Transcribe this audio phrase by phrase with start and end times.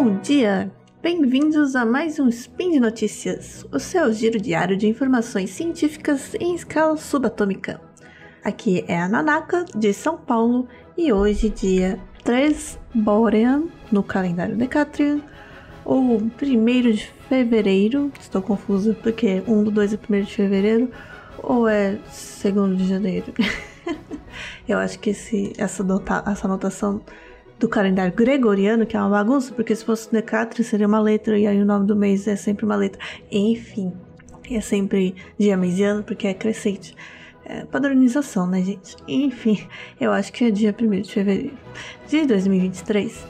[0.00, 0.70] Bom dia!
[1.02, 6.54] Bem-vindos a mais um Spin de Notícias, o seu giro diário de informações científicas em
[6.54, 7.80] escala subatômica.
[8.44, 15.20] Aqui é a Nanaka, de São Paulo, e hoje, dia 3 Borean, no calendário Decatrian,
[15.84, 16.30] ou 1
[16.92, 20.92] de fevereiro, estou confusa porque 1 do 2 é 1 de fevereiro,
[21.42, 21.98] ou é
[22.44, 23.34] 2 de janeiro.
[24.68, 27.02] Eu acho que esse, essa, nota, essa anotação
[27.58, 31.46] do calendário gregoriano, que é uma bagunça, porque se fosse Decatri seria uma letra e
[31.46, 33.00] aí o nome do mês é sempre uma letra.
[33.30, 33.92] Enfim,
[34.50, 36.96] é sempre dia, mês e ano, porque é crescente.
[37.44, 38.96] É padronização, né, gente?
[39.08, 39.66] Enfim,
[40.00, 41.56] eu acho que é dia 1 de fevereiro
[42.06, 43.26] de 2023.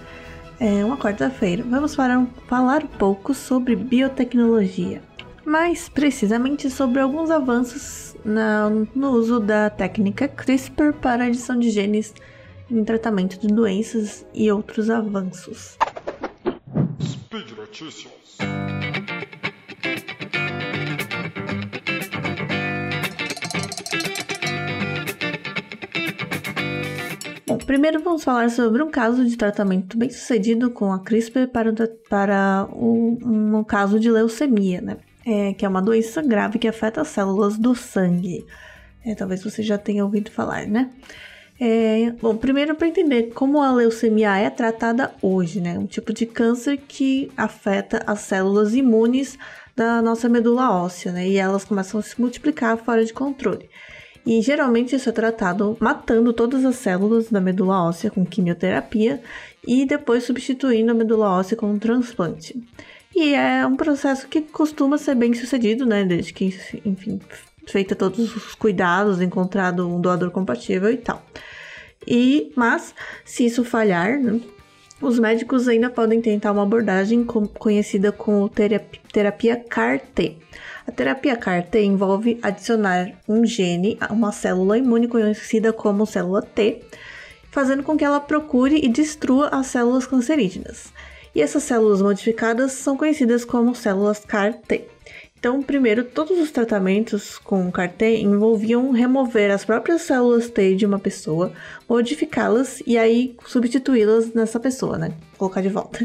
[0.60, 1.62] É uma quarta-feira.
[1.62, 5.00] Vamos falar, falar um pouco sobre biotecnologia.
[5.44, 11.70] Mais precisamente sobre alguns avanços na, no uso da técnica CRISPR para a edição de
[11.70, 12.12] genes
[12.70, 15.76] em tratamento de doenças e outros avanços.
[17.00, 18.12] Speed Notícias.
[27.46, 31.72] Bom, primeiro vamos falar sobre um caso de tratamento bem sucedido com a CRISPR para,
[32.10, 34.96] para o, um caso de leucemia, né?
[35.24, 38.46] É, que é uma doença grave que afeta as células do sangue.
[39.04, 40.90] É, talvez você já tenha ouvido falar, né?
[41.60, 45.76] É, bom, primeiro para entender como a leucemia é tratada hoje, né?
[45.76, 49.36] Um tipo de câncer que afeta as células imunes
[49.74, 51.28] da nossa medula óssea, né?
[51.28, 53.68] E elas começam a se multiplicar fora de controle.
[54.24, 59.20] E geralmente isso é tratado matando todas as células da medula óssea com quimioterapia
[59.66, 62.62] e depois substituindo a medula óssea com um transplante.
[63.16, 66.04] E é um processo que costuma ser bem sucedido, né?
[66.04, 67.18] Desde que, enfim,
[67.70, 71.22] feita todos os cuidados, encontrado um doador compatível e tal.
[72.06, 74.40] E, mas, se isso falhar, né,
[75.00, 80.36] os médicos ainda podem tentar uma abordagem conhecida como terapia, terapia CAR-T.
[80.86, 86.82] A terapia CAR-T envolve adicionar um gene a uma célula imune conhecida como célula T,
[87.50, 90.92] fazendo com que ela procure e destrua as células cancerígenas.
[91.32, 94.84] E essas células modificadas são conhecidas como células CAR-T.
[95.38, 100.98] Então, primeiro, todos os tratamentos com CAR-T envolviam remover as próprias células T de uma
[100.98, 101.52] pessoa,
[101.88, 105.12] modificá-las e aí substituí-las nessa pessoa, né?
[105.36, 106.04] Colocar de volta.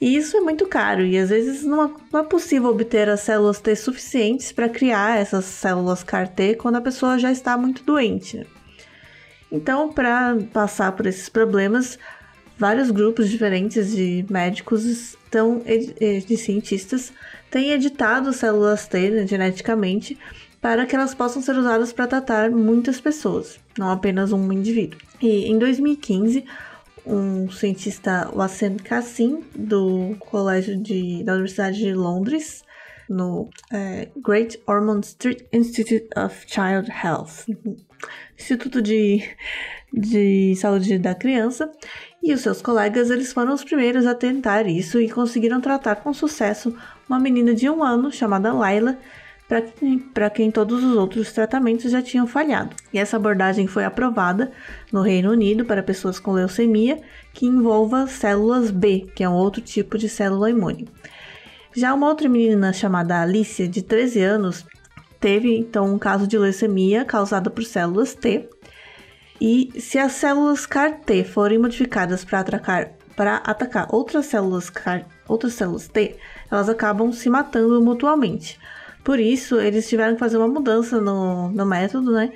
[0.00, 3.60] E isso é muito caro e às vezes não é, é possível obter as células
[3.60, 8.46] T suficientes para criar essas células CAR-T quando a pessoa já está muito doente.
[9.50, 11.98] Então, para passar por esses problemas,
[12.58, 15.62] vários grupos diferentes de médicos estão,
[16.26, 17.12] de cientistas
[17.52, 20.18] têm editado células T geneticamente
[20.60, 24.98] para que elas possam ser usadas para tratar muitas pessoas, não apenas um indivíduo.
[25.20, 26.44] E em 2015,
[27.04, 32.64] um cientista, Wassem Kassim, do Colégio de, da Universidade de Londres,
[33.08, 37.46] no é, Great Ormond Street Institute of Child Health,
[38.38, 39.20] Instituto de,
[39.92, 41.70] de Saúde da Criança,
[42.22, 46.14] e os seus colegas eles foram os primeiros a tentar isso e conseguiram tratar com
[46.14, 46.74] sucesso
[47.12, 48.98] uma menina de um ano chamada Laila,
[50.14, 52.74] para quem todos os outros tratamentos já tinham falhado.
[52.92, 54.50] E essa abordagem foi aprovada
[54.90, 56.98] no Reino Unido para pessoas com leucemia
[57.34, 60.88] que envolva células B, que é um outro tipo de célula imune.
[61.74, 64.64] Já uma outra menina chamada Alicia, de 13 anos,
[65.20, 68.48] teve então um caso de leucemia causada por células T.
[69.40, 72.92] E se as células CAR-T forem modificadas para atacar,
[73.44, 74.70] atacar outras células
[75.28, 76.16] outras células T,
[76.52, 78.58] elas acabam se matando mutuamente.
[79.02, 82.32] Por isso, eles tiveram que fazer uma mudança no, no método, né?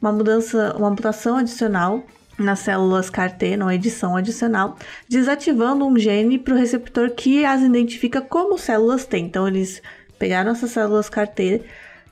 [0.00, 2.04] Uma mudança, uma mutação adicional
[2.38, 4.76] nas células CAR-T, uma edição adicional,
[5.08, 9.18] desativando um gene para o receptor que as identifica como células T.
[9.18, 9.82] Então, eles
[10.18, 11.62] pegaram essas células CAR-T,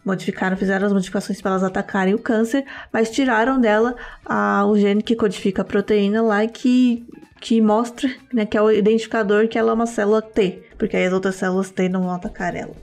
[0.05, 5.03] modificaram, fizeram as modificações para elas atacarem o câncer, mas tiraram dela a, o gene
[5.03, 7.07] que codifica a proteína lá e que,
[7.41, 11.07] que mostra, né, que é o identificador que ela é uma célula T, porque aí
[11.07, 12.75] as outras células T não vão atacar ela.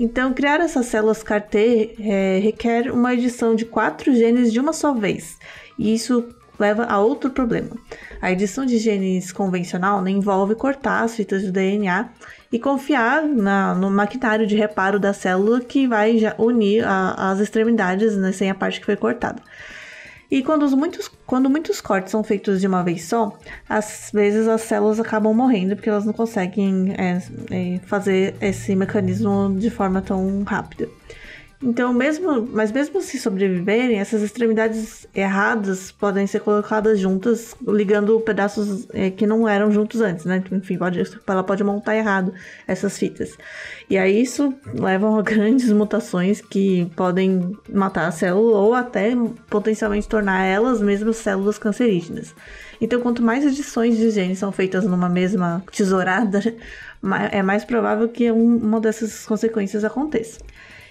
[0.00, 4.94] Então, criar essas células CAR-T é, requer uma edição de quatro genes de uma só
[4.94, 5.36] vez,
[5.76, 6.28] e isso
[6.58, 7.70] leva a outro problema.
[8.20, 12.08] A edição de genes convencional né, envolve cortar as fitas do DNA
[12.50, 18.16] e confiar na, no maquinário de reparo da célula que vai unir a, as extremidades
[18.16, 19.40] né, sem a parte que foi cortada.
[20.30, 24.60] E quando muitos, quando muitos cortes são feitos de uma vez só, às vezes as
[24.60, 30.42] células acabam morrendo porque elas não conseguem é, é, fazer esse mecanismo de forma tão
[30.42, 30.88] rápida.
[31.60, 38.86] Então, mesmo, mas mesmo se sobreviverem, essas extremidades erradas podem ser colocadas juntas, ligando pedaços
[38.92, 40.42] é, que não eram juntos antes, né?
[40.52, 42.32] Enfim, pode, ela pode montar errado
[42.64, 43.36] essas fitas.
[43.90, 49.16] E aí isso leva a grandes mutações que podem matar a célula ou até
[49.50, 52.36] potencialmente tornar elas mesmas células cancerígenas.
[52.80, 56.40] Então, quanto mais edições de genes são feitas numa mesma tesourada,
[57.32, 60.38] é mais provável que uma dessas consequências aconteça.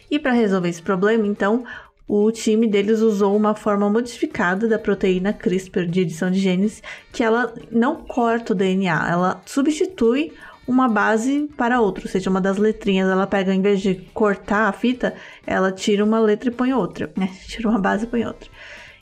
[0.09, 1.63] E para resolver esse problema, então,
[2.07, 6.81] o time deles usou uma forma modificada da proteína CRISPR de edição de genes,
[7.11, 10.31] que ela não corta o DNA, ela substitui
[10.65, 14.67] uma base para outra, ou seja, uma das letrinhas, ela pega, em vez de cortar
[14.67, 15.13] a fita,
[15.45, 17.29] ela tira uma letra e põe outra, né?
[17.47, 18.49] Tira uma base e põe outra.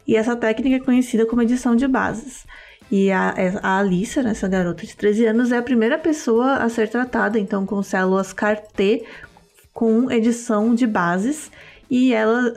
[0.08, 2.46] E essa técnica é conhecida como edição de bases.
[2.92, 6.70] E a, a Alissa, né, essa garota de 13 anos, é a primeira pessoa a
[6.70, 9.04] ser tratada, então, com células CAR-T
[9.76, 11.52] com edição de bases
[11.92, 12.56] e ela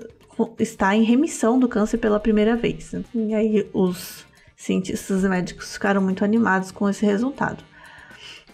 [0.57, 2.95] está em remissão do câncer pela primeira vez.
[3.13, 4.25] E aí os
[4.57, 7.65] cientistas e médicos ficaram muito animados com esse resultado.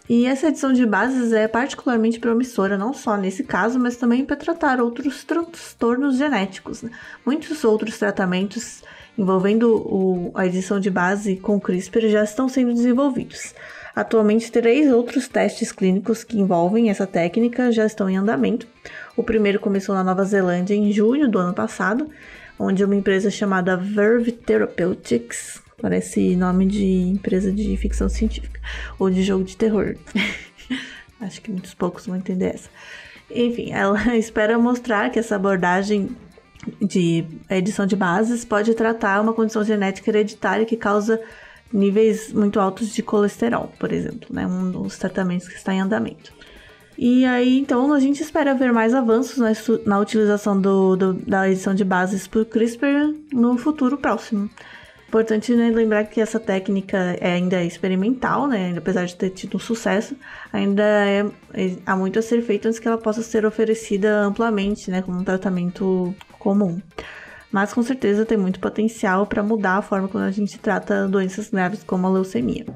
[0.09, 4.35] E essa edição de bases é particularmente promissora, não só nesse caso, mas também para
[4.35, 6.81] tratar outros transtornos genéticos.
[6.81, 6.91] Né?
[7.25, 8.83] Muitos outros tratamentos
[9.17, 13.55] envolvendo o, a edição de base com CRISPR já estão sendo desenvolvidos.
[13.95, 18.67] Atualmente, três outros testes clínicos que envolvem essa técnica já estão em andamento.
[19.17, 22.11] O primeiro começou na Nova Zelândia em junho do ano passado,
[22.59, 28.61] onde uma empresa chamada Verve Therapeutics, parece nome de empresa de ficção científica
[28.99, 29.95] ou de jogo de terror.
[31.21, 32.69] Acho que muitos poucos vão entender essa.
[33.31, 36.17] Enfim, ela espera mostrar que essa abordagem
[36.81, 41.21] de edição de bases pode tratar uma condição genética hereditária que causa
[41.73, 44.47] níveis muito altos de colesterol, por exemplo, né?
[44.47, 46.33] Um dos tratamentos que está em andamento.
[46.97, 49.51] E aí, então, a gente espera ver mais avanços na,
[49.85, 54.49] na utilização do, do, da edição de bases por CRISPR no futuro próximo.
[55.09, 58.75] Importante né, lembrar que essa técnica é ainda experimental, né?
[58.77, 60.17] Apesar de ter tido um sucesso,
[60.53, 64.91] ainda é, é, há muito a ser feito antes que ela possa ser oferecida amplamente,
[64.91, 65.03] né?
[65.03, 66.15] Como um tratamento
[66.45, 66.81] comum
[67.55, 71.51] mas com certeza tem muito potencial para mudar a forma como a gente trata doenças
[71.51, 72.67] graves como a leucemia.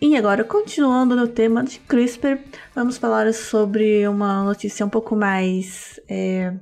[0.00, 2.40] E agora, continuando no tema de CRISPR,
[2.74, 6.52] vamos falar sobre uma notícia um pouco mais, é,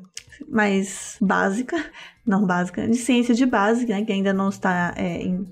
[0.46, 1.82] mais básica,
[2.26, 5.46] não básica, de ciência de base, né, que ainda não está é, em,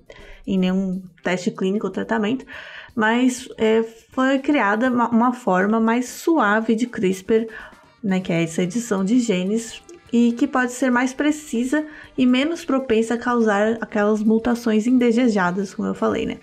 [0.46, 2.44] em, nenhum teste clínico ou tratamento,
[2.94, 7.46] mas é, foi criada uma, uma, forma mais suave de CRISPR,
[8.06, 9.82] né, que é essa edição de genes
[10.12, 11.84] e que pode ser mais precisa
[12.16, 16.38] e menos propensa a causar aquelas mutações indesejadas, como eu falei, né?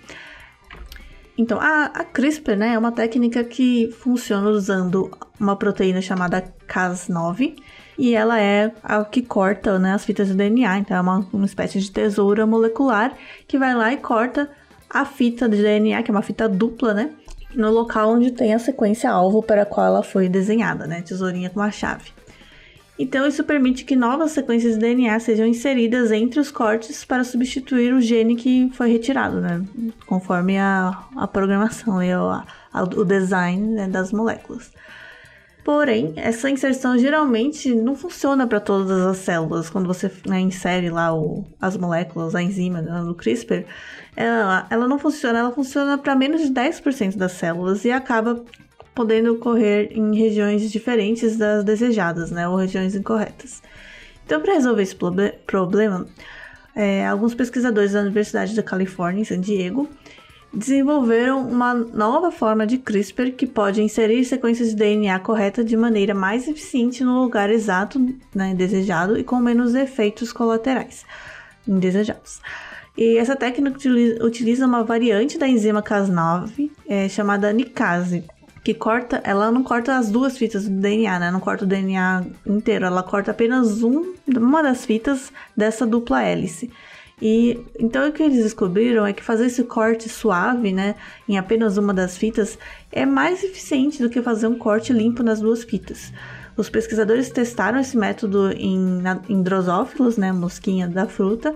[1.38, 7.56] Então, a, a CRISPR né, é uma técnica que funciona usando uma proteína chamada Cas9
[7.98, 11.46] e ela é a que corta né, as fitas de DNA, então é uma, uma
[11.46, 13.16] espécie de tesoura molecular
[13.48, 14.52] que vai lá e corta
[14.90, 17.10] a fita de DNA, que é uma fita dupla, né?
[17.56, 21.02] No local onde tem a sequência alvo para a qual ela foi desenhada, né?
[21.02, 22.12] Tesourinha com a chave.
[22.98, 27.92] Então, isso permite que novas sequências de DNA sejam inseridas entre os cortes para substituir
[27.92, 29.64] o gene que foi retirado, né?
[30.06, 34.72] Conforme a, a programação e a, a, o design né, das moléculas.
[35.64, 39.70] Porém, essa inserção geralmente não funciona para todas as células.
[39.70, 43.66] Quando você né, insere lá o, as moléculas, a enzima né, no CRISPR,
[44.16, 48.44] ela, ela não funciona, ela funciona para menos de 10% das células e acaba
[48.94, 53.62] podendo ocorrer em regiões diferentes das desejadas, né, ou regiões incorretas.
[54.26, 54.96] Então, para resolver esse
[55.46, 56.06] problema,
[56.76, 59.90] é, alguns pesquisadores da Universidade da Califórnia, em San Diego,
[60.54, 66.14] desenvolveram uma nova forma de CRISPR que pode inserir sequências de DNA correta de maneira
[66.14, 68.00] mais eficiente no lugar exato
[68.34, 71.06] né, desejado e com menos efeitos colaterais
[71.68, 72.40] indesejados.
[72.96, 73.78] E essa técnica
[74.22, 78.24] utiliza uma variante da enzima Cas9 é, chamada nicase,
[78.64, 81.32] que corta, ela não corta as duas fitas do DNA, né?
[81.32, 86.72] Não corta o DNA inteiro, ela corta apenas um, uma das fitas dessa dupla hélice.
[87.22, 90.96] E então o que eles descobriram é que fazer esse corte suave, né,
[91.28, 92.58] em apenas uma das fitas,
[92.92, 96.12] é mais eficiente do que fazer um corte limpo nas duas fitas.
[96.56, 101.56] Os pesquisadores testaram esse método em, em drosófilos, né, mosquinha da fruta,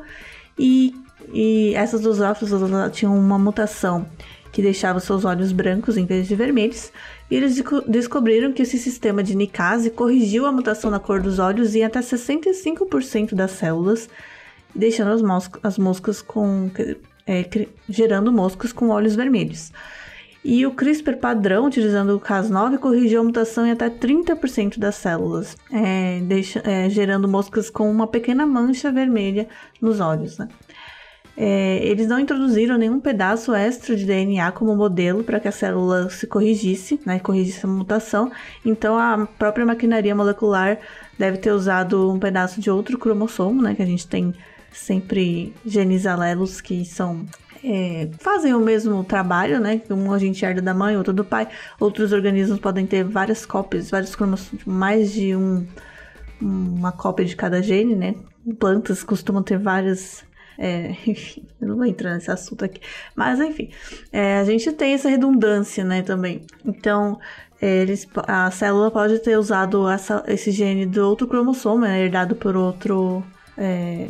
[0.58, 0.96] e,
[1.32, 2.52] e essas drosófilos
[2.92, 4.08] tinham uma mutação
[4.52, 6.92] que deixava seus olhos brancos em vez de vermelhos,
[7.30, 11.76] e eles descobriram que esse sistema de nicase corrigiu a mutação na cor dos olhos
[11.76, 14.10] em até 65% das células,
[14.78, 16.70] deixando as, as moscas com.
[17.26, 17.46] É,
[17.90, 19.74] gerando moscas com olhos vermelhos.
[20.46, 25.58] E o CRISPR padrão, utilizando o Cas9, corrigiu a mutação em até 30% das células,
[25.70, 29.50] é, deixa, é, gerando moscas com uma pequena mancha vermelha
[29.82, 30.38] nos olhos.
[30.38, 30.48] Né?
[31.36, 36.10] É, eles não introduziram nenhum pedaço extra de DNA como modelo para que a célula
[36.10, 38.32] se corrigisse, né, corrigisse a mutação.
[38.66, 40.80] Então a própria maquinaria molecular
[41.20, 44.34] deve ter usado um pedaço de outro cromossomo, né, que a gente tem
[44.72, 47.26] sempre genes alelos que são
[47.64, 49.82] é, fazem o mesmo trabalho, né?
[49.90, 51.48] Um a gente herda da mãe, outro do pai.
[51.80, 55.66] Outros organismos podem ter várias cópias, vários cromossomos, mais de um,
[56.40, 58.16] uma cópia de cada gene, né?
[58.60, 60.26] Plantas costumam ter várias
[60.58, 62.82] é, enfim, eu não vou entrar nesse assunto aqui.
[63.16, 63.70] Mas, enfim,
[64.12, 66.42] é, a gente tem essa redundância, né, também.
[66.66, 67.20] Então,
[67.62, 72.56] eles, a célula pode ter usado essa, esse gene do outro cromossomo, né, herdado por
[72.56, 73.24] outro
[73.58, 74.08] é,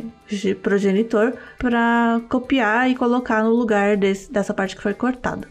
[0.62, 5.48] progenitor, para copiar e colocar no lugar desse, dessa parte que foi cortada.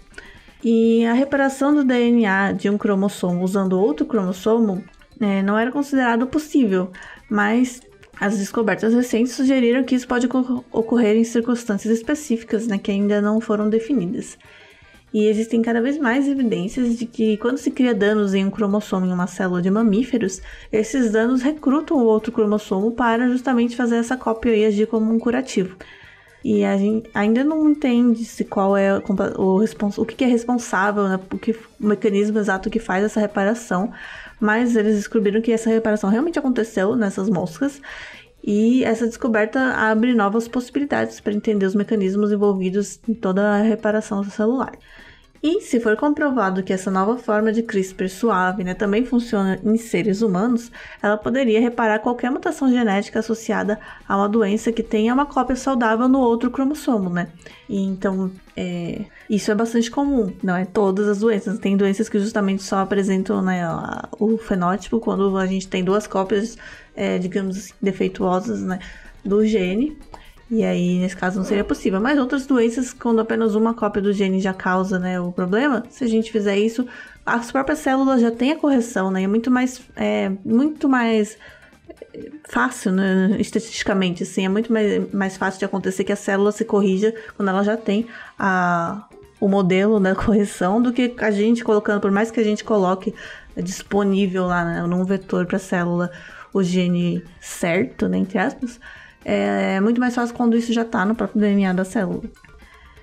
[0.63, 4.83] E a reparação do DNA de um cromossomo usando outro cromossomo
[5.19, 6.91] é, não era considerado possível,
[7.29, 7.81] mas
[8.19, 10.27] as descobertas recentes sugeriram que isso pode
[10.71, 14.37] ocorrer em circunstâncias específicas, né, que ainda não foram definidas.
[15.17, 19.07] E existem cada vez mais evidências de que quando se cria danos em um cromossomo
[19.07, 24.15] em uma célula de mamíferos, esses danos recrutam o outro cromossomo para justamente fazer essa
[24.15, 25.75] cópia e agir como um curativo.
[26.45, 28.95] E a gente ainda não entende se qual é
[29.39, 29.63] o,
[29.97, 31.49] o que é responsável, né, o, que,
[31.81, 33.91] o mecanismo exato que faz essa reparação,
[34.39, 37.81] mas eles descobriram que essa reparação realmente aconteceu nessas moscas
[38.43, 44.23] e essa descoberta abre novas possibilidades para entender os mecanismos envolvidos em toda a reparação
[44.23, 44.73] celular.
[45.41, 49.77] E se for comprovado que essa nova forma de CRISPR suave né, também funciona em
[49.77, 55.25] seres humanos, ela poderia reparar qualquer mutação genética associada a uma doença que tenha uma
[55.25, 57.27] cópia saudável no outro cromossomo, né?
[57.69, 61.59] E então, é, isso é bastante comum, não é todas as doenças.
[61.59, 63.61] Tem doenças que justamente só apresentam né,
[64.19, 66.57] o fenótipo quando a gente tem duas cópias,
[66.95, 68.79] é, digamos assim, defeituosas né,
[69.23, 69.97] do gene.
[70.49, 71.99] E aí, nesse caso, não seria possível.
[71.99, 76.03] Mas outras doenças, quando apenas uma cópia do gene já causa né, o problema, se
[76.03, 76.87] a gente fizer isso,
[77.25, 79.23] as próprias células já têm a correção, né?
[79.23, 81.37] É muito mais, é, muito mais
[82.13, 83.35] é, fácil, né?
[83.39, 87.49] Estatisticamente, assim, é muito mais, mais fácil de acontecer que a célula se corrija quando
[87.49, 88.07] ela já tem
[88.39, 89.05] a,
[89.41, 93.13] o modelo da correção do que a gente colocando, por mais que a gente coloque
[93.57, 96.11] disponível lá né, num vetor para a célula
[96.53, 98.79] o gene certo, né, entre aspas,
[99.27, 102.23] é muito mais fácil quando isso já está no próprio DNA da célula.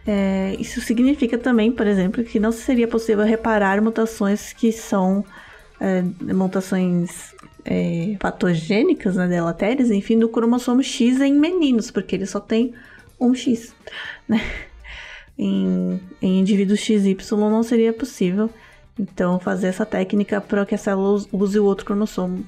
[0.06, 5.24] É, isso significa também, por exemplo, que não seria possível reparar mutações que são
[5.80, 6.02] é,
[6.32, 12.74] mutações é, patogênicas, né, delatérias, enfim, do cromossomo X em meninos, porque ele só tem
[13.20, 13.74] um X,
[14.26, 14.40] né?
[15.36, 18.48] Em, em indivíduos XY não seria possível,
[18.98, 22.44] então, fazer essa técnica para que a célula use o outro cromossomo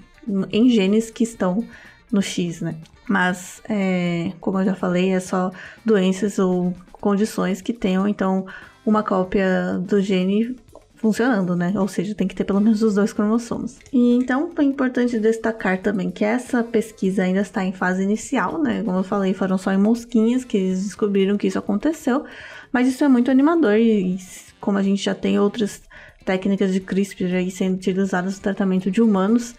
[0.53, 1.67] em genes que estão
[2.11, 2.77] no X, né?
[3.09, 5.51] Mas, é, como eu já falei, é só
[5.85, 8.47] doenças ou condições que tenham, então,
[8.85, 10.57] uma cópia do gene
[10.97, 11.73] funcionando, né?
[11.77, 13.79] Ou seja, tem que ter pelo menos os dois cromossomos.
[13.93, 18.83] E então é importante destacar também que essa pesquisa ainda está em fase inicial, né?
[18.83, 22.25] Como eu falei, foram só em mosquinhas que eles descobriram que isso aconteceu,
[22.73, 24.19] mas isso é muito animador e
[24.61, 25.83] como a gente já tem outras
[26.25, 29.55] técnicas de CRISPR aí sendo utilizadas no tratamento de humanos,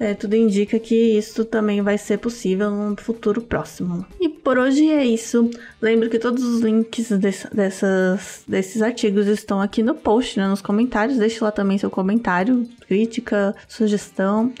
[0.00, 4.06] é, tudo indica que isso também vai ser possível no futuro próximo.
[4.18, 5.50] E por hoje é isso.
[5.80, 7.10] Lembro que todos os links
[7.52, 11.18] dessas, desses artigos estão aqui no post, né, nos comentários.
[11.18, 14.54] Deixe lá também seu comentário, crítica, sugestão.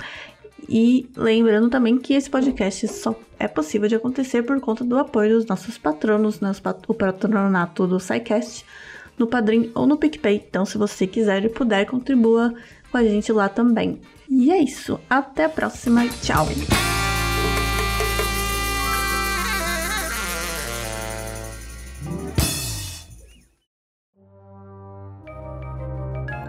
[0.68, 5.36] E lembrando também que esse podcast só é possível de acontecer por conta do apoio
[5.36, 6.52] dos nossos patronos, né,
[6.86, 8.66] o patronato do SciCast,
[9.16, 10.44] no Padrim ou no PicPay.
[10.46, 12.52] Então, se você quiser e puder, contribua
[12.92, 13.98] com a gente lá também.
[14.30, 15.00] E é isso.
[15.10, 16.06] Até a próxima.
[16.22, 16.46] Tchau.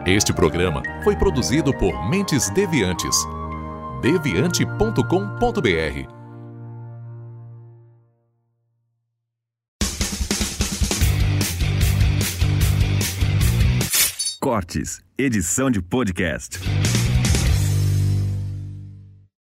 [0.06, 3.16] Este programa foi produzido por Mentes Deviantes.
[4.02, 6.10] deviante.com.br
[14.40, 16.60] Cortes, edição de podcast.